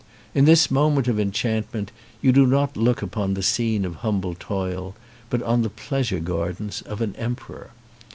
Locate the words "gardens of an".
6.19-7.15